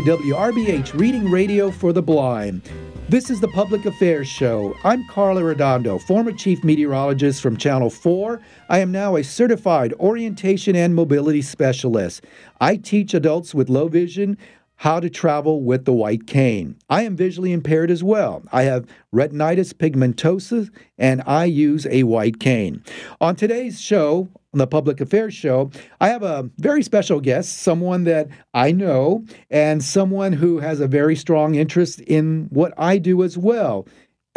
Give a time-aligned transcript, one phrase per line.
[0.00, 2.62] to WRBH Reading Radio for the Blind.
[3.10, 4.74] This is the Public Affairs Show.
[4.82, 8.40] I'm Carl Arredondo, former chief meteorologist from Channel 4.
[8.70, 12.24] I am now a certified orientation and mobility specialist.
[12.62, 14.38] I teach adults with low vision
[14.76, 16.76] how to travel with the white cane.
[16.88, 18.42] I am visually impaired as well.
[18.52, 22.82] I have retinitis pigmentosa and I use a white cane.
[23.20, 28.04] On today's show, on the Public Affairs Show, I have a very special guest, someone
[28.04, 33.22] that I know, and someone who has a very strong interest in what I do
[33.22, 33.86] as well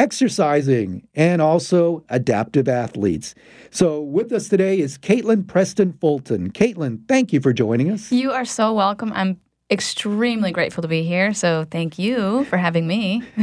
[0.00, 3.32] exercising and also adaptive athletes.
[3.70, 6.50] So, with us today is Caitlin Preston Fulton.
[6.50, 8.10] Caitlin, thank you for joining us.
[8.10, 9.12] You are so welcome.
[9.14, 9.40] I'm
[9.74, 11.34] extremely grateful to be here.
[11.34, 13.22] So thank you for having me.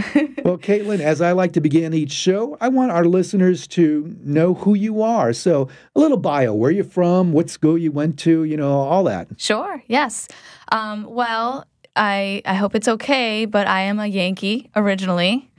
[0.43, 4.55] well, Caitlin, as I like to begin each show, I want our listeners to know
[4.55, 5.33] who you are.
[5.33, 9.03] So a little bio, where you're from, what school you went to, you know, all
[9.03, 9.27] that.
[9.37, 9.83] Sure.
[9.87, 10.29] Yes.
[10.71, 15.51] Um, well, I I hope it's okay, but I am a Yankee originally.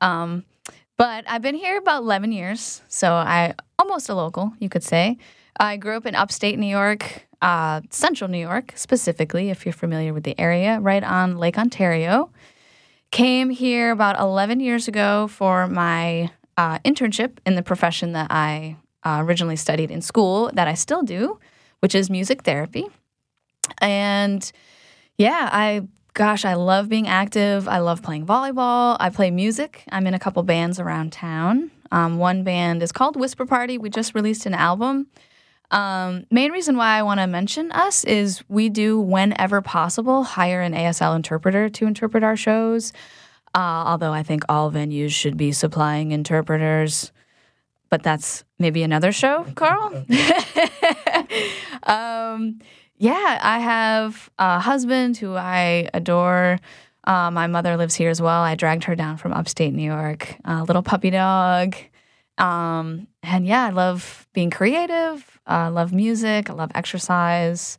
[0.00, 0.44] Um,
[0.96, 5.18] but I've been here about 11 years, so I almost a local, you could say.
[5.58, 10.12] I grew up in upstate New York uh, central New York, specifically, if you're familiar
[10.12, 12.30] with the area, right on Lake Ontario.
[13.10, 18.76] Came here about 11 years ago for my uh, internship in the profession that I
[19.04, 21.38] uh, originally studied in school, that I still do,
[21.80, 22.86] which is music therapy.
[23.80, 24.50] And
[25.16, 25.82] yeah, I
[26.14, 27.68] gosh, I love being active.
[27.68, 28.96] I love playing volleyball.
[29.00, 29.84] I play music.
[29.90, 31.70] I'm in a couple bands around town.
[31.92, 33.78] Um, one band is called Whisper Party.
[33.78, 35.06] We just released an album.
[35.70, 40.60] Um, main reason why I want to mention us is we do, whenever possible, hire
[40.62, 42.92] an ASL interpreter to interpret our shows.
[43.54, 47.12] Uh, although I think all venues should be supplying interpreters,
[47.88, 49.88] but that's maybe another show, Carl.
[51.82, 52.60] um,
[52.96, 56.58] yeah, I have a husband who I adore.
[57.04, 58.42] Uh, my mother lives here as well.
[58.42, 60.36] I dragged her down from upstate New York.
[60.44, 61.74] A little puppy dog.
[62.38, 65.38] Um, and yeah, I love being creative.
[65.46, 66.48] I uh, love music.
[66.48, 67.78] I love exercise.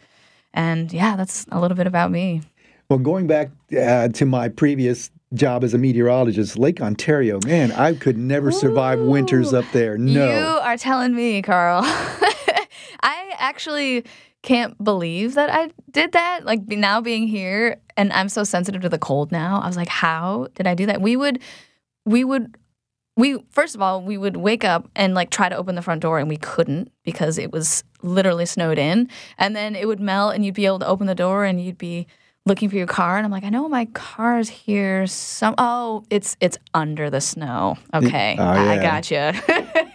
[0.53, 2.41] And yeah, that's a little bit about me.
[2.89, 7.93] Well, going back uh, to my previous job as a meteorologist, Lake Ontario, man, I
[7.93, 9.97] could never survive Ooh, winters up there.
[9.97, 10.25] No.
[10.25, 11.83] You are telling me, Carl.
[11.85, 14.03] I actually
[14.41, 16.45] can't believe that I did that.
[16.45, 19.61] Like now being here and I'm so sensitive to the cold now.
[19.61, 21.01] I was like, how did I do that?
[21.01, 21.39] We would
[22.05, 22.57] we would
[23.15, 26.01] we first of all we would wake up and like try to open the front
[26.01, 29.09] door and we couldn't because it was literally snowed in.
[29.37, 31.77] And then it would melt and you'd be able to open the door and you'd
[31.77, 32.07] be
[32.45, 33.17] looking for your car.
[33.17, 37.77] And I'm like I know my car's here some oh it's it's under the snow.
[37.93, 38.35] Okay.
[38.39, 38.71] oh, yeah.
[38.71, 39.17] I got you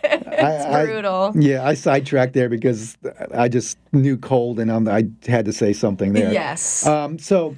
[0.03, 1.33] it's I, brutal.
[1.35, 2.97] I, yeah I sidetracked there because
[3.35, 6.33] I just knew cold and I'm, I had to say something there.
[6.33, 6.87] Yes.
[6.87, 7.57] Um, so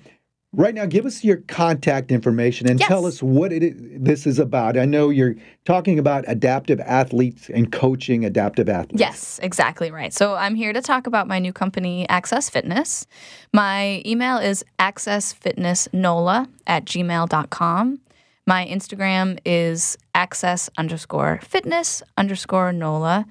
[0.55, 2.89] Right now, give us your contact information and yes.
[2.89, 4.79] tell us what it is, this is about.
[4.79, 5.35] I know you're
[5.67, 8.99] talking about adaptive athletes and coaching adaptive athletes.
[8.99, 10.11] Yes, exactly right.
[10.11, 13.07] So I'm here to talk about my new company, Access Fitness.
[13.53, 18.01] My email is accessfitnessnola at gmail.com.
[18.47, 23.27] My Instagram is access underscore fitness underscore NOLA.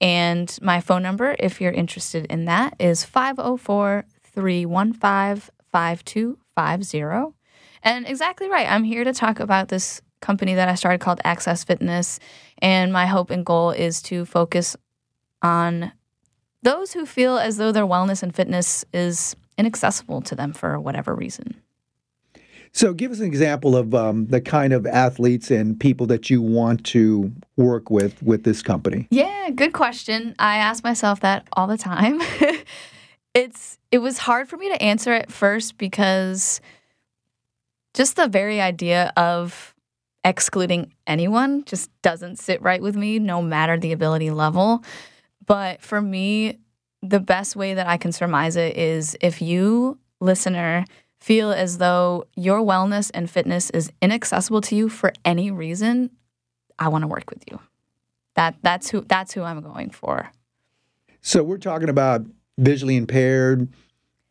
[0.00, 7.02] And my phone number, if you're interested in that, is 504 315 50.
[7.82, 8.70] And exactly right.
[8.70, 12.18] I'm here to talk about this company that I started called Access Fitness.
[12.58, 14.76] And my hope and goal is to focus
[15.42, 15.92] on
[16.62, 21.14] those who feel as though their wellness and fitness is inaccessible to them for whatever
[21.14, 21.60] reason.
[22.74, 26.40] So, give us an example of um, the kind of athletes and people that you
[26.40, 29.06] want to work with with this company.
[29.10, 30.34] Yeah, good question.
[30.38, 32.22] I ask myself that all the time.
[33.34, 36.60] it's it was hard for me to answer at first because
[37.94, 39.74] just the very idea of
[40.24, 44.82] excluding anyone just doesn't sit right with me no matter the ability level.
[45.46, 46.58] But for me
[47.02, 50.84] the best way that i can surmise it is if you listener
[51.20, 56.10] feel as though your wellness and fitness is inaccessible to you for any reason
[56.78, 57.58] i want to work with you.
[58.34, 60.30] That that's who that's who i'm going for.
[61.20, 62.24] So we're talking about
[62.58, 63.68] visually impaired,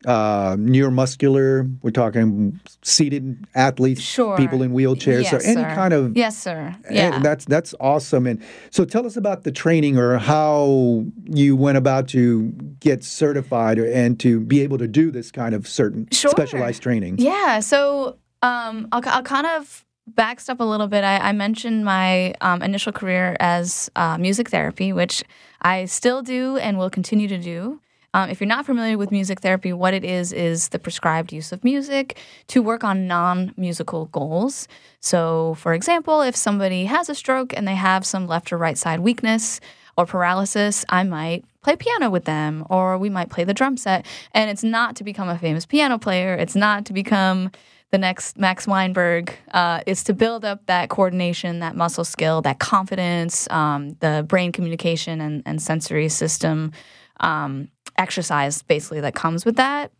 [0.06, 1.74] uh, neuromuscular.
[1.82, 4.38] We're talking seated athletes, sure.
[4.38, 5.24] people in wheelchairs.
[5.24, 5.76] Yes, so any sir.
[5.76, 6.76] kind of yes, sir.
[6.90, 8.28] Yeah, that's that's awesome.
[8.28, 13.78] And so, tell us about the training or how you went about to get certified
[13.80, 16.32] and to be able to do this kind of certain sure.
[16.32, 17.16] specialized training.
[17.18, 17.60] Yeah.
[17.60, 22.62] So um, I'll, I'll kind of backstep a little bit, I, I mentioned my um,
[22.62, 25.24] initial career as uh, music therapy, which
[25.62, 27.80] I still do and will continue to do.
[28.14, 31.52] Um, if you're not familiar with music therapy, what it is is the prescribed use
[31.52, 32.18] of music
[32.48, 34.68] to work on non musical goals.
[35.00, 38.78] So, for example, if somebody has a stroke and they have some left or right
[38.78, 39.62] side weakness
[39.98, 44.06] or paralysis, I might play piano with them or we might play the drum set.
[44.34, 47.52] And it's not to become a famous piano player, it's not to become
[47.92, 52.58] the next Max Weinberg uh, is to build up that coordination, that muscle skill, that
[52.58, 56.72] confidence, um, the brain communication and, and sensory system
[57.20, 57.68] um,
[58.02, 59.92] exercise, basically, that comes with that.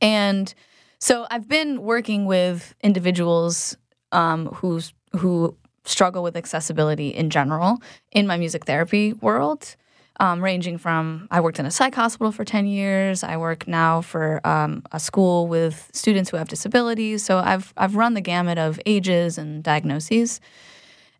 [0.00, 0.52] And
[0.98, 3.76] so I've been working with individuals
[4.12, 7.78] um, who's, who struggle with accessibility in general
[8.12, 9.76] in my music therapy world
[10.18, 13.22] um, ranging from I worked in a psych hospital for 10 years.
[13.22, 17.24] I work now for um, a school with students who have disabilities.
[17.24, 20.40] So I've, I've run the gamut of ages and diagnoses.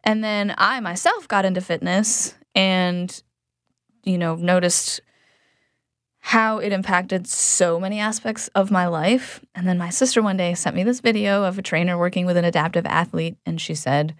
[0.04, 3.22] And then I myself got into fitness and,
[4.04, 5.00] you know, noticed
[6.26, 9.40] how it impacted so many aspects of my life.
[9.54, 12.36] And then my sister one day sent me this video of a trainer working with
[12.36, 14.12] an adaptive athlete, and she said,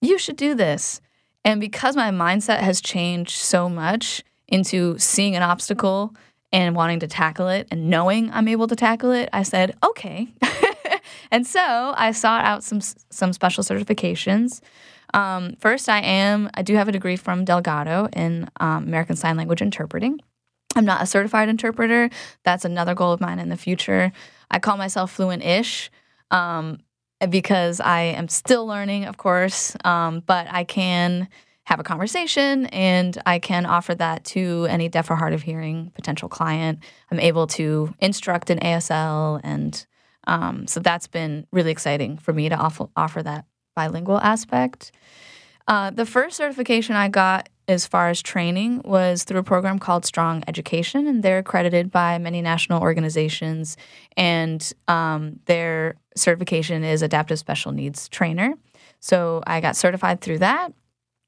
[0.00, 1.02] You should do this.
[1.44, 6.14] And because my mindset has changed so much into seeing an obstacle
[6.50, 10.28] and wanting to tackle it and knowing I'm able to tackle it, I said, okay.
[11.30, 14.62] and so I sought out some some special certifications.
[15.12, 19.36] Um, first, I am I do have a degree from Delgado in um, American Sign
[19.36, 20.20] Language interpreting.
[20.76, 22.10] I'm not a certified interpreter.
[22.44, 24.12] That's another goal of mine in the future.
[24.50, 25.90] I call myself fluent-ish.
[26.30, 26.78] Um,
[27.28, 31.28] because I am still learning, of course, um, but I can
[31.64, 35.92] have a conversation and I can offer that to any deaf or hard of hearing
[35.94, 36.78] potential client.
[37.10, 39.86] I'm able to instruct in ASL, and
[40.26, 43.44] um, so that's been really exciting for me to offer, offer that
[43.76, 44.92] bilingual aspect.
[45.70, 50.04] Uh, the first certification I got as far as training was through a program called
[50.04, 53.76] Strong Education, and they're accredited by many national organizations.
[54.16, 58.54] And um, their certification is Adaptive Special Needs Trainer.
[58.98, 60.72] So I got certified through that.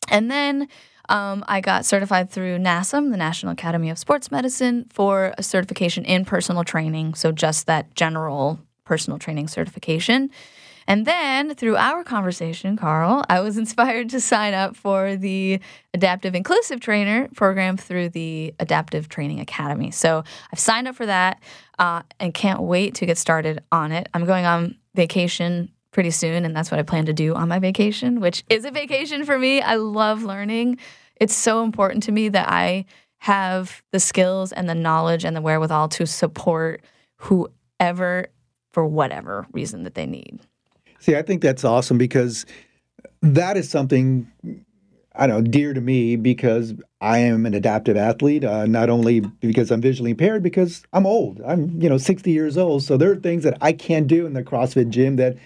[0.08, 0.66] And then
[1.08, 6.04] um, I got certified through NASM, the National Academy of Sports Medicine, for a certification
[6.04, 7.14] in personal training.
[7.14, 10.30] So just that general personal training certification.
[10.86, 15.60] And then through our conversation, Carl, I was inspired to sign up for the
[15.94, 19.90] Adaptive Inclusive Trainer program through the Adaptive Training Academy.
[19.90, 21.42] So I've signed up for that
[21.78, 24.08] uh, and can't wait to get started on it.
[24.14, 27.58] I'm going on vacation pretty soon, and that's what I plan to do on my
[27.58, 29.60] vacation, which is a vacation for me.
[29.60, 30.78] I love learning.
[31.16, 32.86] It's so important to me that I
[33.18, 36.82] have the skills and the knowledge and the wherewithal to support
[37.18, 38.26] whoever
[38.72, 40.40] for whatever reason that they need.
[41.02, 42.46] See, I think that's awesome because
[43.22, 44.30] that is something
[45.16, 48.44] I don't know dear to me because I am an adaptive athlete.
[48.44, 51.40] Uh, not only because I'm visually impaired, because I'm old.
[51.44, 54.34] I'm you know 60 years old, so there are things that I can't do in
[54.34, 55.36] the CrossFit gym that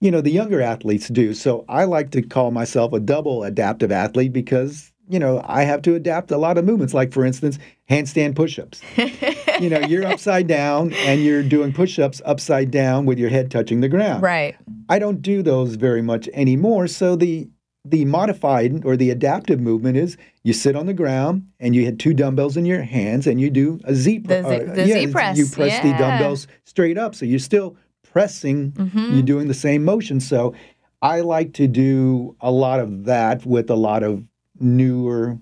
[0.00, 1.32] you know the younger athletes do.
[1.32, 5.82] So I like to call myself a double adaptive athlete because you know, I have
[5.82, 7.58] to adapt a lot of movements, like for instance,
[7.90, 8.80] handstand push-ups.
[9.60, 13.80] you know, you're upside down and you're doing push-ups upside down with your head touching
[13.80, 14.22] the ground.
[14.22, 14.56] Right.
[14.88, 16.86] I don't do those very much anymore.
[16.86, 17.48] So the
[17.84, 21.98] the modified or the adaptive movement is you sit on the ground and you had
[21.98, 24.94] two dumbbells in your hands and you do a Z, the, Z, uh, the yeah,
[24.94, 25.38] Z press.
[25.38, 25.92] You press yeah.
[25.92, 27.14] the dumbbells straight up.
[27.14, 29.14] So you're still pressing, mm-hmm.
[29.14, 30.20] you're doing the same motion.
[30.20, 30.54] So
[31.00, 34.24] I like to do a lot of that with a lot of
[34.60, 35.38] newer,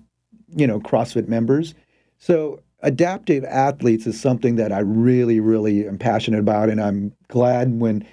[0.55, 1.73] you know, CrossFit members.
[2.17, 7.79] So adaptive athletes is something that I really, really am passionate about, and I'm glad
[7.79, 8.05] when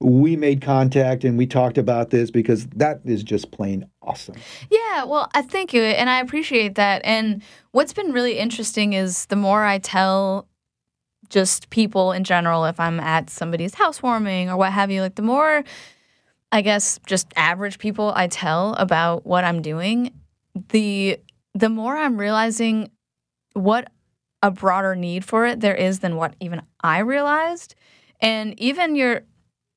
[0.00, 4.36] we made contact and we talked about this because that is just plain awesome.
[4.70, 7.02] Yeah, well, I thank you, and I appreciate that.
[7.04, 7.42] And
[7.72, 10.46] what's been really interesting is the more I tell
[11.28, 15.22] just people in general, if I'm at somebody's housewarming or what have you, like the
[15.22, 15.64] more
[16.50, 20.12] I guess just average people I tell about what I'm doing,
[20.70, 21.20] the
[21.54, 22.90] the more I'm realizing
[23.54, 23.90] what
[24.42, 27.74] a broader need for it there is than what even I realized.
[28.20, 29.22] And even your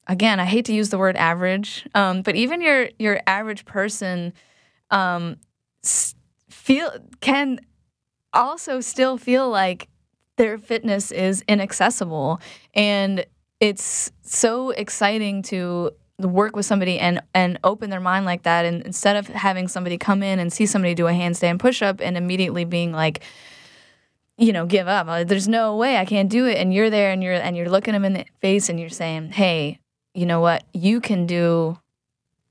[0.07, 4.33] again, I hate to use the word average, um, but even your your average person
[4.89, 5.37] um,
[6.49, 7.59] feel can
[8.33, 9.87] also still feel like
[10.37, 12.39] their fitness is inaccessible,
[12.73, 13.25] and
[13.59, 15.91] it's so exciting to
[16.25, 19.97] work with somebody and and open their mind like that and instead of having somebody
[19.97, 23.21] come in and see somebody do a handstand push-up and immediately being like
[24.37, 27.23] you know give up there's no way i can't do it and you're there and
[27.23, 29.79] you're and you're looking them in the face and you're saying hey
[30.13, 31.77] you know what you can do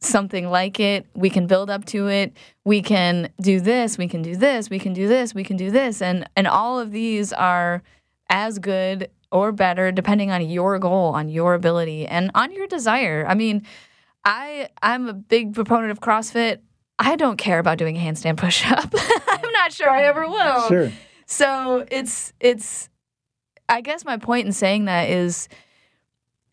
[0.01, 1.07] something like it.
[1.15, 2.33] We can build up to it.
[2.65, 3.99] We can do this.
[3.99, 4.71] We can do this.
[4.71, 5.35] We can do this.
[5.35, 6.03] We can do this.
[6.03, 7.83] And and all of these are
[8.29, 13.25] as good or better depending on your goal, on your ability, and on your desire.
[13.29, 13.67] I mean,
[14.25, 16.61] I I'm a big proponent of CrossFit.
[16.99, 18.93] I don't care about doing a handstand push-up.
[19.29, 20.69] I'm not sure I ever will.
[20.69, 20.93] Sure.
[21.27, 22.89] So it's it's
[23.69, 25.49] I guess my point in saying that is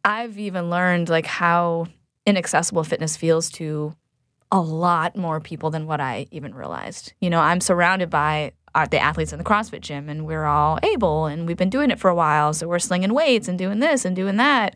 [0.06, 1.88] I've even learned like how
[2.26, 3.96] inaccessible fitness feels to
[4.52, 7.14] a lot more people than what I even realized.
[7.20, 10.78] You know, I'm surrounded by uh, the athletes in the CrossFit gym, and we're all
[10.84, 12.54] able, and we've been doing it for a while.
[12.54, 14.76] So we're slinging weights and doing this and doing that.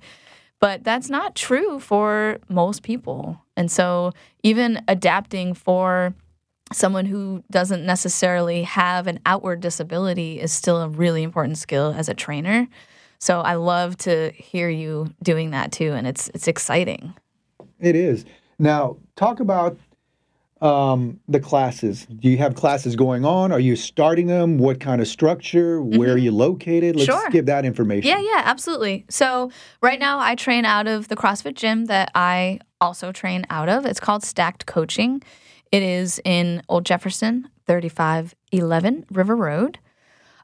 [0.59, 3.39] But that's not true for most people.
[3.55, 6.15] And so even adapting for
[6.73, 12.09] someone who doesn't necessarily have an outward disability is still a really important skill as
[12.09, 12.67] a trainer.
[13.19, 17.13] So I love to hear you doing that too, and it's it's exciting.
[17.79, 18.25] It is.
[18.57, 19.77] Now, talk about
[20.61, 22.05] um, the classes.
[22.05, 23.51] Do you have classes going on?
[23.51, 24.57] Are you starting them?
[24.57, 25.81] What kind of structure?
[25.81, 26.11] Where mm-hmm.
[26.11, 26.95] are you located?
[26.95, 27.29] Let's sure.
[27.29, 28.07] give that information.
[28.07, 29.05] Yeah, yeah, absolutely.
[29.09, 29.51] So,
[29.81, 33.85] right now, I train out of the CrossFit gym that I also train out of.
[33.85, 35.23] It's called Stacked Coaching.
[35.71, 39.79] It is in Old Jefferson, 3511 River Road.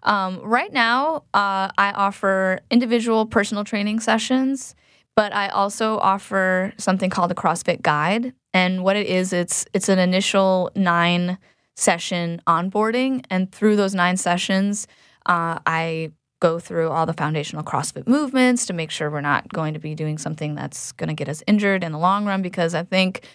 [0.04, 4.74] Um, right now, uh, I offer individual personal training sessions,
[5.18, 8.34] but I also offer something called a CrossFit Guide.
[8.54, 11.40] And what it is, it's it's an initial nine
[11.76, 14.88] session onboarding, and through those nine sessions,
[15.26, 19.74] uh, I go through all the foundational CrossFit movements to make sure we're not going
[19.74, 22.44] to be doing something that's going to get us injured in the long run.
[22.44, 23.28] Because I think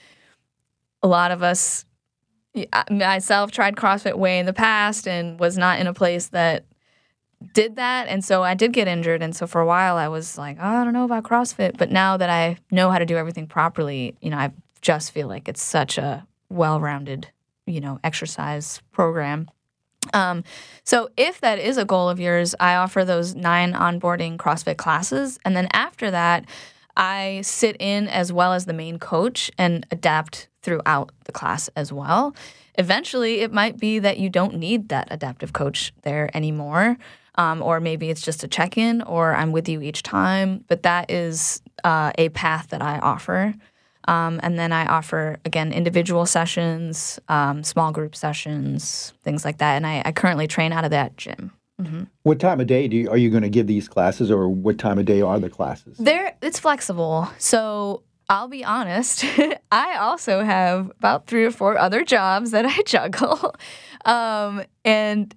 [1.02, 1.84] a lot of us
[2.90, 6.64] myself tried CrossFit way in the past and was not in a place that
[7.52, 8.08] did that.
[8.08, 9.22] And so I did get injured.
[9.22, 11.76] And so for a while I was like, oh, I don't know about CrossFit.
[11.76, 15.28] But now that I know how to do everything properly, you know, I just feel
[15.28, 17.28] like it's such a well rounded,
[17.66, 19.48] you know, exercise program.
[20.12, 20.44] Um,
[20.84, 25.38] so if that is a goal of yours, I offer those nine onboarding CrossFit classes.
[25.44, 26.46] And then after that,
[26.96, 31.92] I sit in as well as the main coach and adapt throughout the class as
[31.92, 32.34] well.
[32.76, 36.96] Eventually, it might be that you don't need that adaptive coach there anymore.
[37.36, 40.64] Um, or maybe it's just a check in, or I'm with you each time.
[40.68, 43.54] But that is uh, a path that I offer.
[44.08, 49.76] Um, and then I offer, again, individual sessions, um, small group sessions, things like that.
[49.76, 51.52] And I, I currently train out of that gym.
[51.80, 52.04] Mm-hmm.
[52.22, 54.78] What time of day do you, are you going to give these classes, or what
[54.78, 55.96] time of day are the classes?
[55.98, 57.28] There, it's flexible.
[57.38, 59.24] So I'll be honest.
[59.72, 63.54] I also have about three or four other jobs that I juggle,
[64.04, 65.34] um, and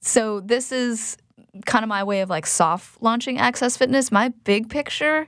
[0.00, 1.16] so this is
[1.64, 4.12] kind of my way of like soft launching Access Fitness.
[4.12, 5.26] My big picture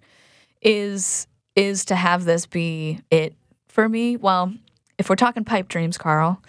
[0.62, 3.35] is is to have this be it
[3.68, 4.16] for me.
[4.16, 4.54] Well,
[4.99, 6.40] if we're talking pipe dreams, Carl,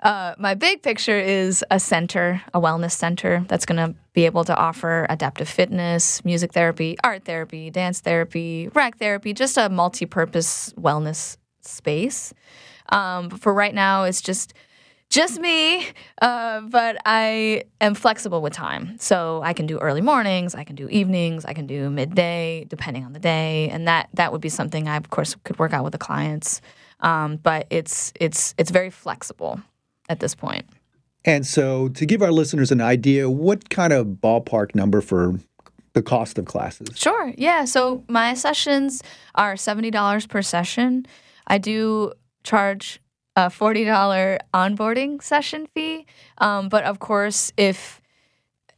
[0.00, 4.44] uh, my big picture is a center, a wellness center that's going to be able
[4.44, 10.06] to offer adaptive fitness, music therapy, art therapy, dance therapy, rec therapy, just a multi
[10.06, 12.32] purpose wellness space.
[12.90, 14.54] Um, but for right now, it's just
[15.10, 15.86] just me,
[16.20, 18.96] uh, but I am flexible with time.
[18.98, 23.04] So I can do early mornings, I can do evenings, I can do midday, depending
[23.04, 25.84] on the day, and that that would be something I, of course, could work out
[25.84, 26.60] with the clients.
[27.00, 29.60] Um, but it's it's it's very flexible
[30.08, 30.66] at this point.
[31.24, 35.38] And so, to give our listeners an idea, what kind of ballpark number for
[35.92, 36.88] the cost of classes?
[36.94, 37.32] Sure.
[37.36, 37.64] Yeah.
[37.64, 39.02] So, my sessions
[39.34, 41.06] are $70 per session.
[41.46, 42.12] I do
[42.44, 43.00] charge
[43.38, 46.06] a $40 onboarding session fee.
[46.38, 48.00] Um, but of course, if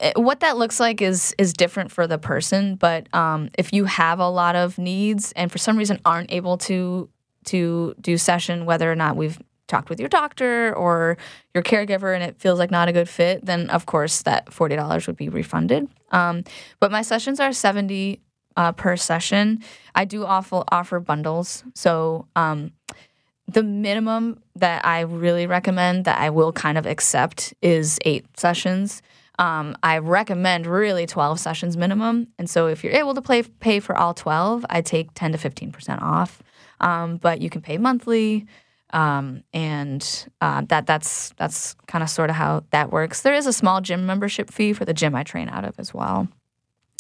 [0.01, 3.87] eh, what that looks like is is different for the person but um, if you
[3.87, 7.09] have a lot of needs and for some reason aren't able to
[7.45, 11.17] to do session whether or not we've talked with your doctor or
[11.55, 15.07] your caregiver and it feels like not a good fit, then of course that $40
[15.07, 15.89] would be refunded.
[16.11, 16.43] Um,
[16.81, 18.21] but my sessions are 70
[18.57, 19.63] uh, per session.
[19.95, 21.63] I do offer, offer bundles.
[21.75, 22.73] So um,
[23.53, 29.03] the minimum that I really recommend that I will kind of accept is eight sessions.
[29.39, 32.29] Um, I recommend really 12 sessions minimum.
[32.39, 35.39] And so if you're able to play, pay for all 12, I take 10 to
[35.39, 36.43] 15% off.
[36.81, 38.47] Um, but you can pay monthly.
[38.93, 43.23] Um, and uh, that that's that's kind of sort of how that works.
[43.23, 45.95] There is a small gym membership fee for the gym I train out of as
[45.95, 46.27] well,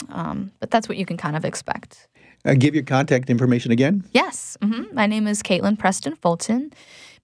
[0.08, 2.06] um, but that's what you can kind of expect.
[2.44, 4.04] Uh, give your contact information again.
[4.12, 4.94] Yes, mm-hmm.
[4.94, 6.72] my name is Caitlin Preston Fulton.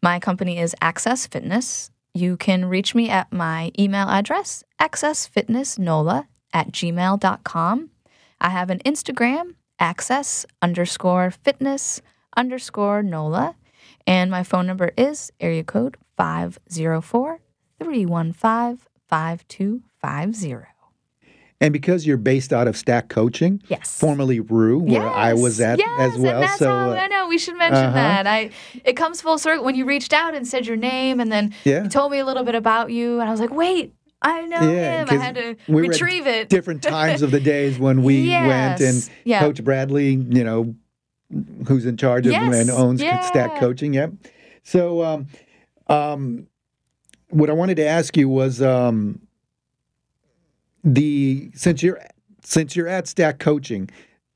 [0.03, 1.91] My company is Access Fitness.
[2.15, 7.91] You can reach me at my email address, accessfitnessnola at gmail.com.
[8.41, 12.01] I have an Instagram, access underscore fitness
[12.37, 13.57] underscore NOLA.
[14.07, 17.41] And my phone number is area code 504
[17.79, 20.76] 315 5250.
[21.61, 23.99] And because you're based out of Stack Coaching, Yes.
[23.99, 26.35] formerly Rue, where I was at yes, as well.
[26.35, 27.95] And that's so how, uh, I know we should mention uh-huh.
[27.95, 28.27] that.
[28.27, 28.51] I
[28.85, 31.85] it comes full circle when you reached out and said your name, and then Yeah.
[31.85, 34.71] you told me a little bit about you, and I was like, wait, I know
[34.71, 35.09] Yeah, him.
[35.11, 36.49] I had to we retrieve it.
[36.51, 39.11] different times of the days when we went and Yes.
[39.25, 39.41] Yeah.
[39.41, 40.75] Coach Bradley, you know,
[41.67, 42.55] who's in charge of Yes.
[42.55, 43.21] and owns Yeah.
[43.23, 43.95] Stack Coaching.
[43.95, 44.13] Yep.
[44.63, 45.27] So, um,
[45.89, 46.49] um,
[47.31, 49.21] what I wanted to ask you was um,
[50.87, 52.01] the since you're
[52.43, 53.91] since you're at Stack Coaching,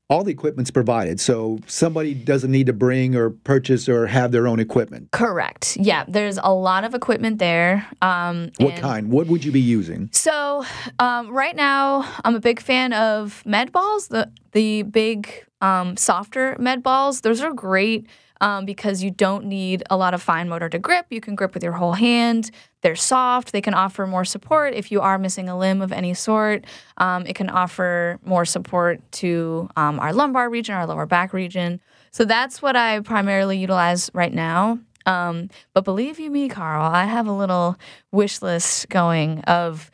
[0.09, 4.45] all the equipment's provided, so somebody doesn't need to bring or purchase or have their
[4.45, 5.09] own equipment.
[5.11, 5.77] Correct.
[5.79, 7.87] Yeah, there's a lot of equipment there.
[8.01, 9.09] Um, What kind?
[9.09, 10.09] What would you be using?
[10.11, 10.65] So
[10.99, 14.09] um, right now, I'm a big fan of med balls.
[14.09, 15.29] The the big
[15.61, 17.21] um, softer med balls.
[17.21, 18.07] Those are great
[18.41, 21.05] um, because you don't need a lot of fine motor to grip.
[21.09, 22.51] You can grip with your whole hand.
[22.81, 23.51] They're soft.
[23.51, 26.65] They can offer more support if you are missing a limb of any sort.
[26.97, 31.79] Um, it can offer more support to um, our lumbar region, our lower back region.
[32.09, 34.79] So that's what I primarily utilize right now.
[35.05, 37.77] Um, but believe you me, Carl, I have a little
[38.11, 39.91] wish list going of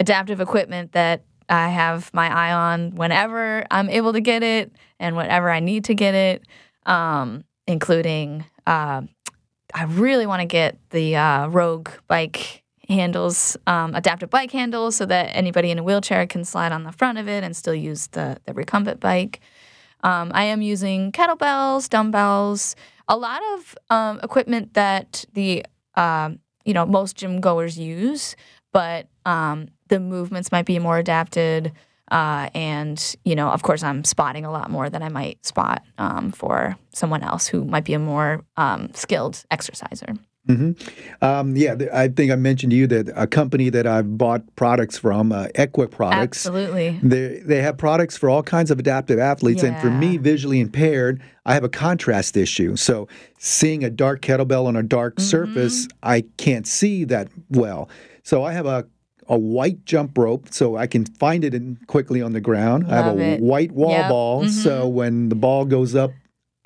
[0.00, 5.16] adaptive equipment that I have my eye on whenever I'm able to get it and
[5.16, 6.44] whenever I need to get it,
[6.86, 9.02] um, including uh,
[9.72, 15.06] I really want to get the uh, Rogue bike handles, um, adaptive bike handles, so
[15.06, 18.08] that anybody in a wheelchair can slide on the front of it and still use
[18.08, 19.40] the, the recumbent bike.
[20.02, 22.74] Um, I am using kettlebells, dumbbells,
[23.06, 28.34] a lot of um, equipment that the um, you know most gym goers use,
[28.72, 31.72] but um, the movements might be more adapted.
[32.10, 35.82] Uh, and you know, of course, I'm spotting a lot more than I might spot
[35.98, 40.14] um, for someone else who might be a more um, skilled exerciser.
[41.22, 44.42] Um, yeah, th- I think I mentioned to you that a company that I've bought
[44.56, 46.98] products from, uh, Equa Products, Absolutely.
[47.02, 51.22] they they have products for all kinds of adaptive athletes, and for me, visually impaired,
[51.46, 52.74] I have a contrast issue.
[52.74, 53.06] So
[53.38, 55.28] seeing a dark kettlebell on a dark Mm-hmm.
[55.28, 57.88] surface, I can't see that well.
[58.24, 58.86] So I have a
[59.30, 62.86] a white jump rope so I can find it in, quickly on the ground.
[62.88, 63.40] I have a it.
[63.40, 64.08] white wall Yep.
[64.10, 64.92] ball, so Mhm.
[64.92, 66.10] when the ball goes up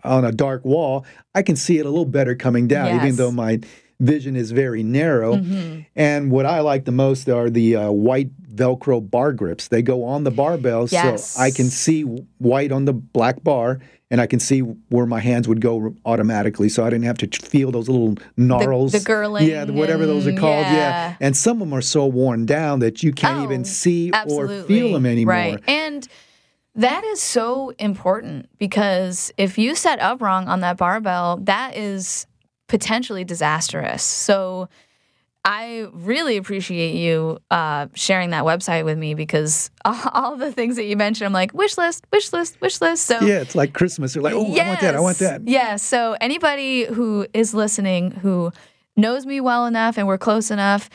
[0.02, 3.30] on a dark wall, I can see it a little better coming down, even though
[3.30, 3.60] my
[4.00, 5.36] vision is very narrow.
[5.36, 5.86] Mhm.
[5.94, 9.68] And what I like the most are the uh, white Velcro bar grips.
[9.68, 11.30] They go on the barbell, Yes.
[11.32, 12.02] so I can see
[12.38, 13.78] white on the black bar,
[14.14, 16.68] and I can see where my hands would go automatically.
[16.68, 18.92] So I didn't have to feel those little gnarls.
[18.92, 20.66] the girling yeah, whatever those are called.
[20.66, 20.72] Yeah.
[20.72, 21.16] yeah.
[21.20, 24.46] and some of them are so worn down that you can't Oh, even see or
[24.46, 25.34] feel them anymore.
[25.34, 25.60] Right.
[25.66, 26.06] And
[26.76, 32.28] that is so important because if you set up wrong on that barbell, that is
[32.68, 34.04] potentially disastrous.
[34.04, 34.68] So
[35.44, 40.84] I really appreciate you uh, sharing that website with me because all, the things that
[40.84, 43.04] you mentioned, I'm like, wish list, wish list, wish list.
[43.04, 44.14] So Yeah, it's like Christmas.
[44.14, 44.94] They're like, oh, I want that.
[44.94, 45.46] I want that.
[45.46, 45.76] Yeah.
[45.76, 48.52] So anybody who is listening who
[48.96, 50.88] knows me well enough and we're close enough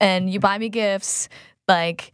[0.00, 1.28] and you buy me gifts,
[1.66, 2.12] like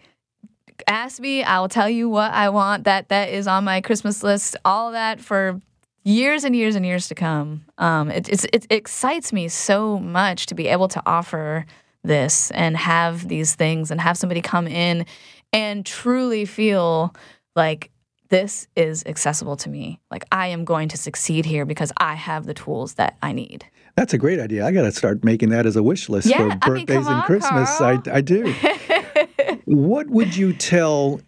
[0.86, 2.84] ask me, I will tell you what I want.
[2.84, 4.56] That that is on my Christmas list.
[4.64, 5.60] All that for
[6.08, 7.64] years and years and years to come.
[7.76, 11.66] Um, it, it's, it excites me so much to be able to offer
[12.02, 15.04] this and have these things and have somebody come in
[15.52, 17.14] and truly feel
[17.54, 17.90] like
[18.30, 20.00] this is accessible to me.
[20.10, 23.66] Like I am going to succeed here because I have the tools that I need.
[23.94, 24.64] That's a great idea.
[24.64, 27.06] I got to start making that as a wish list Yeah, for I mean, birthdays
[27.06, 27.80] and on, Christmas.
[27.80, 28.54] I, I do.
[29.66, 31.20] what would you tell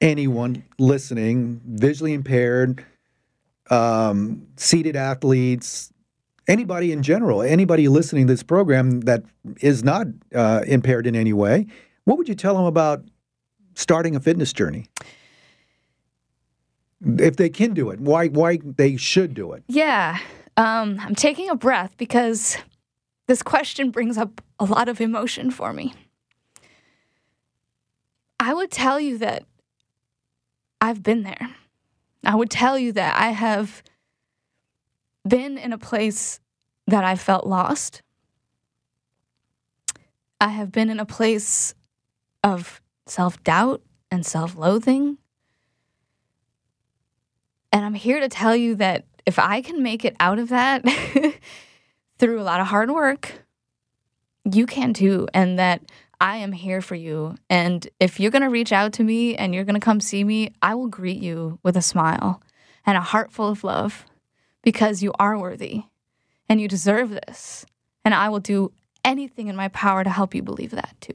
[0.00, 2.84] anyone listening, visually impaired,
[3.70, 5.92] um, seated athletes,
[6.48, 9.22] anybody in general, anybody listening to this program that
[9.60, 11.66] is not uh, impaired in any way?
[12.04, 13.04] What would you tell them about
[13.74, 14.86] starting a fitness journey?
[17.02, 19.62] If they can do it, why why they should do it?
[19.68, 20.18] Yeah.
[20.56, 22.58] Um, I'm taking a breath because
[23.26, 25.94] this question brings up a lot of emotion for me.
[28.38, 29.44] I would tell you that
[30.80, 31.54] I've been there.
[32.24, 33.82] I would tell you that I have
[35.26, 36.40] been in a place
[36.86, 38.02] that I felt lost.
[40.40, 41.74] I have been in a place
[42.42, 45.18] of self doubt and self loathing.
[47.72, 50.84] And I'm here to tell you that if I can make it out of that
[52.18, 53.44] through a lot of hard work,
[54.50, 55.28] you can too.
[55.32, 55.82] And that
[56.20, 57.36] I am here for you.
[57.48, 60.22] And if you're going to reach out to me and you're going to come see
[60.22, 62.42] me, I will greet you with a smile
[62.84, 64.04] and a heart full of love
[64.62, 65.84] because you are worthy
[66.48, 67.64] and you deserve this.
[68.04, 68.72] And I will do
[69.04, 71.14] anything in my power to help you believe that too.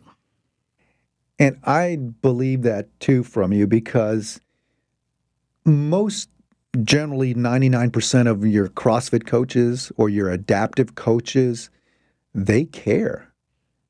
[1.38, 4.40] And I believe that too from you because
[5.66, 6.30] most
[6.84, 11.70] generally 99% of your CrossFit coaches or your adaptive coaches,
[12.34, 13.34] they care.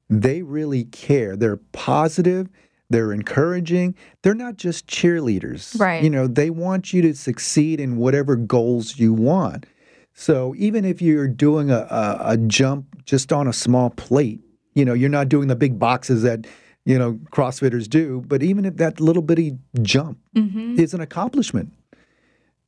[0.10, 1.36] They really care.
[1.36, 2.48] They're positive,
[2.90, 3.96] they're encouraging.
[4.22, 5.80] They're not just cheerleaders.
[5.80, 6.04] Right.
[6.04, 9.66] You know, they want you to succeed in whatever goals you want.
[10.14, 14.40] So even if you're doing a, a, a jump just on a small plate,
[14.76, 16.46] you know, you're not doing the big boxes that
[16.86, 20.80] you know CrossFitters do, but even if that little bitty jump Mm-hmm.
[20.80, 21.74] is an accomplishment.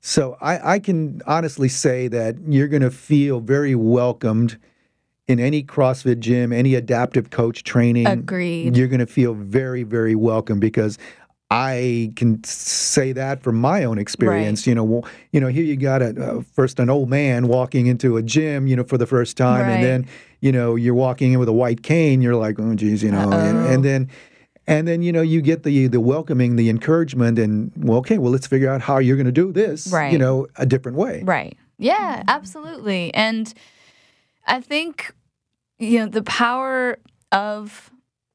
[0.02, 4.58] So I, I can honestly say that you're going to feel very welcomed
[5.28, 8.08] in any CrossFit gym, any adaptive coach training.
[8.08, 8.78] Agreed.
[8.78, 10.98] You're going to feel very, very welcome because
[11.50, 14.66] I can say that from my own experience.
[14.68, 17.88] You know, well, you know, here you got a uh, first an old man walking
[17.88, 19.74] into a gym, you know, for the first time, Right.
[19.76, 20.08] and then
[20.42, 22.22] you know you're walking in with a white cane.
[22.22, 24.10] You're like, oh, geez, you know, and, and then.
[24.70, 28.34] And then you know you get the the welcoming, the encouragement, and well, okay, well
[28.34, 30.12] let's figure out how you're going to do this, Right.
[30.12, 31.22] you know, a different way.
[31.24, 31.58] Right.
[31.78, 33.14] Yeah, absolutely.
[33.14, 33.54] And
[34.48, 35.14] I think,
[35.78, 36.98] you know, the power
[37.32, 37.92] of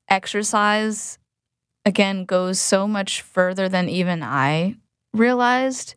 [0.09, 1.19] exercise,
[1.87, 4.77] again, goes so much further than even I
[5.15, 5.95] realized.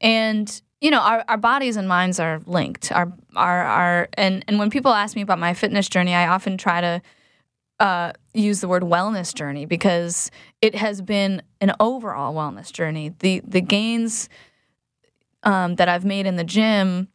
[0.00, 2.92] And, you know, our, our bodies and minds are linked.
[2.92, 6.58] Our, our, our, and, and when people ask me about my fitness journey, I often
[6.58, 7.02] try to
[7.80, 13.14] uh, use the word wellness journey because it has been an overall wellness journey.
[13.18, 14.28] The, the gains
[15.42, 17.08] um, that I've made in the gym,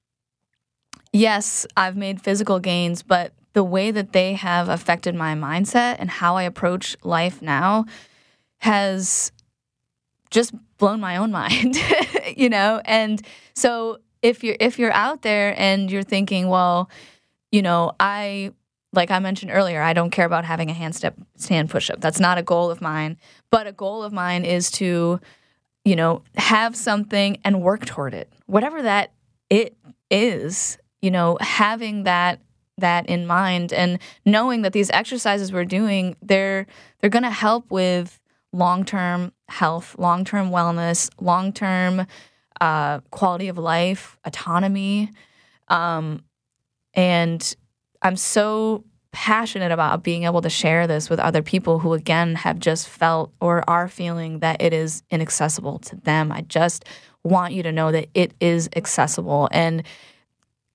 [1.13, 6.09] yes, I've made physical gains, but the way that they have affected my mindset and
[6.09, 7.85] how I approach life now
[8.59, 9.31] has
[10.29, 11.77] just blown my own mind,
[12.35, 12.81] you know?
[12.85, 13.21] And
[13.55, 16.89] so if you're if you're out there and you're thinking, well,
[17.51, 18.51] you know, I
[18.93, 22.01] like I mentioned earlier, I don't care about having a handstand stand push up.
[22.01, 23.17] That's not a goal of mine.
[23.51, 25.19] But a goal of mine is to,
[25.85, 28.31] you know, have something and work toward it.
[28.45, 29.11] Whatever that
[29.49, 29.75] it
[30.09, 32.41] is, you know, having that
[32.77, 36.65] that in mind and knowing that these exercises we're doing, they're
[36.99, 38.19] they're gonna help with
[38.51, 42.07] long-term health, long-term wellness, long-term
[42.61, 45.11] uh, quality of life, autonomy.
[45.67, 46.23] Um,
[46.93, 47.55] and
[48.01, 52.59] I'm so passionate about being able to share this with other people who, again, have
[52.59, 56.31] just felt or are feeling that it is inaccessible to them.
[56.31, 56.85] I just
[57.23, 59.49] want you to know that it is accessible.
[59.51, 59.83] And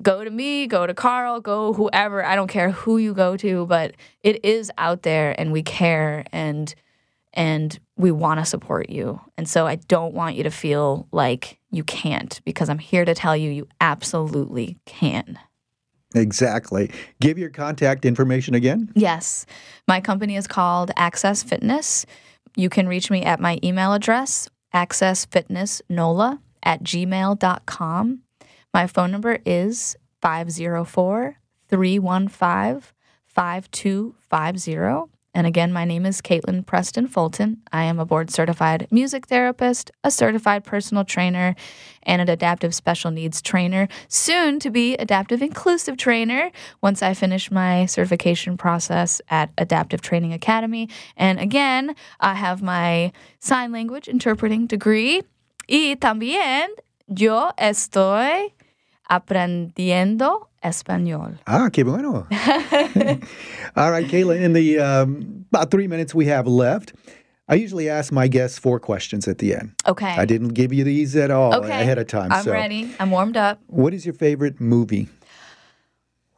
[0.05, 2.25] go to me, go to Carl, go whoever.
[2.25, 6.25] I don't care who you go to, but it is out there and we care
[6.31, 6.73] and
[7.33, 9.21] and we want to support you.
[9.37, 13.13] And so I don't want you to feel like you can't because I'm here to
[13.13, 15.41] tell you you absolutely can.
[16.15, 16.93] Exactly.
[17.21, 18.93] Give your contact information again.
[18.95, 19.47] Yes.
[19.89, 22.07] My company is called Access Fitness.
[22.55, 28.24] You can reach me at my email address, accessfitnessnola at gmail.com.
[28.75, 31.37] My phone number is 504
[31.69, 32.83] 315
[33.29, 35.11] 5250.
[35.37, 37.63] And again, my name is Caitlin Preston Fulton.
[37.73, 41.55] I am a board certified music therapist, a certified personal trainer,
[42.03, 46.51] and an adaptive special needs trainer, soon to be adaptive inclusive trainer
[46.83, 50.89] once I finish my certification process at Adaptive Training Academy.
[51.17, 55.23] And again, I have my sign language interpreting degree.
[55.69, 56.67] Y también
[57.07, 58.54] yo estoy
[59.11, 61.39] aprendiendo español.
[61.47, 62.27] Ah, qué bueno.
[63.77, 66.93] All right, Kayla, in the um, about three minutes we have left,
[67.49, 69.73] I usually ask my guests four questions at the end.
[69.87, 70.07] Okay.
[70.17, 71.81] I didn't give you these at all Okay.
[71.81, 72.33] ahead of time.
[72.33, 72.91] I'm so, ready.
[72.99, 73.61] I'm warmed up.
[73.67, 75.09] what is your favorite movie?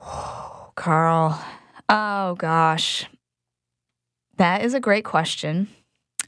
[0.75, 1.41] Carl.
[1.89, 3.07] Oh gosh.
[4.37, 5.69] That is a great question.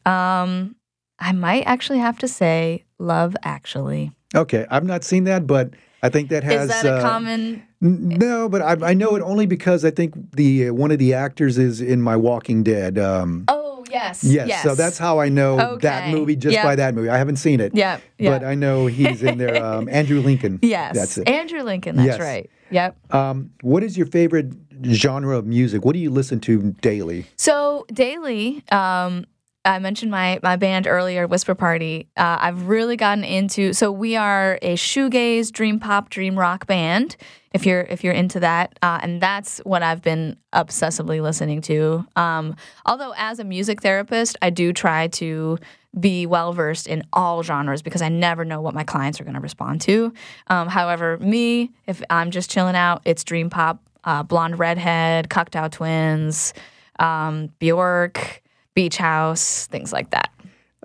[0.07, 0.77] Um
[1.19, 4.13] I might actually have to say Love Actually.
[4.35, 5.71] Okay, I've not seen that, but
[6.03, 6.63] I think that has.
[6.71, 9.91] is that a uh, common n- No, but I, I know it only because I
[9.91, 12.99] think the uh, one of the actors is in My Walking Dead.
[12.99, 14.23] Um, Oh, yes.
[14.25, 16.65] yes, so that's how I know that movie just Yep.
[16.65, 17.09] by that movie.
[17.09, 17.99] I haven't seen it, Yeah.
[18.19, 18.31] Yeah.
[18.39, 19.65] but I know he's in there.
[19.65, 20.59] Um, Andrew Lincoln.
[20.63, 20.95] yes.
[20.95, 21.29] that's it.
[21.29, 22.21] Andrew Lincoln, that's Yes.
[22.21, 22.51] right.
[22.71, 23.15] Yep.
[23.15, 24.53] Um, what is your favorite
[24.85, 25.85] genre of music?
[25.85, 27.25] What do you listen to daily?
[27.37, 29.25] So daily, um,
[29.65, 32.09] I mentioned my my band earlier, Whisper Party.
[32.17, 33.73] Uh, I've really gotten into.
[33.73, 37.17] So we are a shoegaze, dream pop, dream rock band.
[37.53, 42.07] If you're if you're into that, uh, and that's what I've been obsessively listening to.
[42.17, 45.59] Um, although as a music therapist, I do try to
[45.99, 49.35] be well versed in all genres because I never know what my clients are going
[49.35, 50.13] to respond to.
[50.49, 55.71] Um, however, me, if I'm just chilling out, it's dream pop, uh, blonde redhead, Cocteau
[55.71, 56.53] Twins,
[56.99, 58.43] um, Bjork
[58.79, 60.31] beach house, things like that.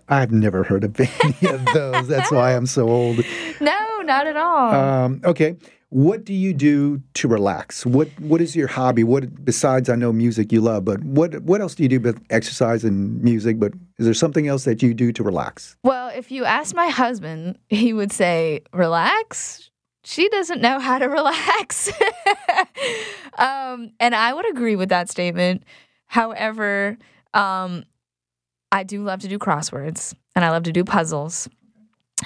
[0.10, 2.08] I've never heard of any of those.
[2.08, 3.20] That's why I'm so old.
[3.62, 4.74] No, not at all.
[4.74, 5.56] Um, okay.
[5.90, 7.86] What do you do to relax?
[7.86, 9.04] What What is your hobby?
[9.04, 12.16] What besides I know music you love, but what what else do you do but
[12.32, 13.60] exercise and music?
[13.60, 15.78] But is there something else that you do to relax?
[15.84, 19.70] Well, if you ask my husband, he would say relax.
[20.04, 21.92] She doesn't know how to relax,
[23.38, 25.64] um, and I would agree with that statement.
[26.08, 26.98] However,
[27.34, 27.84] um,
[28.72, 31.48] I do love to do crosswords and I love to do puzzles.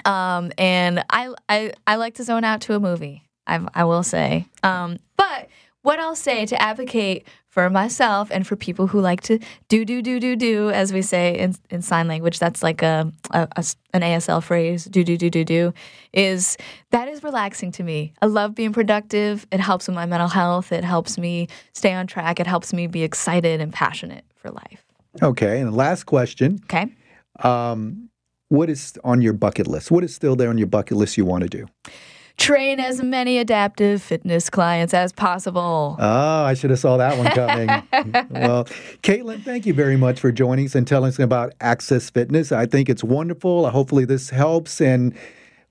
[0.06, 3.24] Um, and I, I, I like to zone out to a movie.
[3.48, 4.46] I, I will say.
[4.64, 5.48] Um, but
[5.82, 10.02] what I'll say to advocate for myself and for people who like to do do
[10.02, 13.66] do do do as we say in, in sign language that's like a, a, a,
[13.96, 15.74] an asl phrase do do do do do
[16.14, 16.56] is
[16.92, 20.72] that is relaxing to me i love being productive it helps with my mental health
[20.72, 24.86] it helps me stay on track it helps me be excited and passionate for life
[25.22, 26.60] Okay, and the last question.
[26.64, 26.94] Okay.
[27.40, 28.10] Um,
[28.50, 29.92] what is on your bucket list?
[29.92, 31.68] What is still there on your bucket list you want to do?
[32.38, 35.96] Train as many adaptive fitness clients as possible.
[36.00, 37.68] Oh, I should have saw that one coming.
[38.30, 38.66] well,
[39.02, 42.52] Caitlin, thank you very much for joining us and telling us about Access Fitness.
[42.52, 43.68] I think it's wonderful.
[43.70, 45.16] Hopefully, this helps and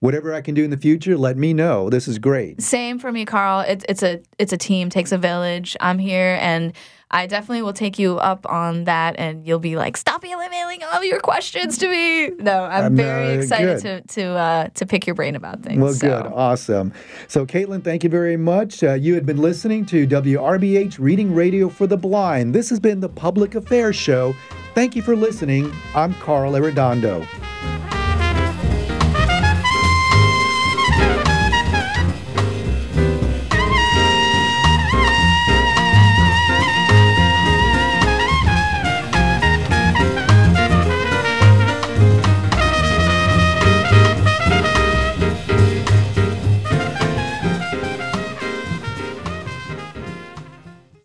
[0.07, 1.91] whatever I can do in the future, let me know.
[1.91, 2.63] This is great.
[2.63, 3.61] Same for me, Carl.
[3.61, 5.77] It's it's a it's a team, takes a village.
[5.81, 6.73] I'm here and
[7.11, 11.05] I definitely will take you up on that, and you'll be like, "Stop emailing all
[11.05, 14.09] your questions to me." No, I'm, I'm very uh, excited good.
[14.09, 15.81] to to uh, to pick your brain about things.
[15.81, 16.09] Well, so.
[16.09, 16.93] good, awesome.
[17.29, 18.83] So, Caitlin, thank you very much.
[18.83, 22.55] Uh, you had been listening to WRBH Reading Radio for the Blind.
[22.55, 24.35] This has been the Public Affairs Show.
[24.75, 25.73] Thank you for listening.
[25.95, 27.25] I'm Carl Arredondo.